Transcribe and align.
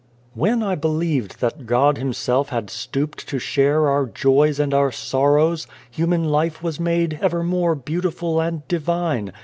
"When 0.33 0.63
I 0.63 0.73
believed 0.73 1.41
that 1.41 1.67
God 1.67 1.99
Himself 1.99 2.49
had 2.49 2.71
stooped 2.71 3.27
to 3.27 3.37
share 3.37 3.87
our 3.87 4.07
joys 4.07 4.59
and 4.59 4.73
our 4.73 4.91
sorrows, 4.91 5.67
human 5.91 6.23
life 6.23 6.63
was 6.63 6.79
made 6.79 7.19
evermore 7.21 7.75
beautiful 7.75 8.39
and 8.39 8.67
divine. 8.67 9.31